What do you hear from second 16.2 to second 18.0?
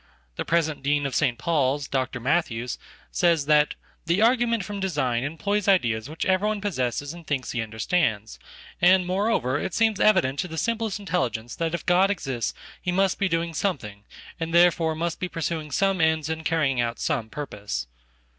and carrying out somepurpose."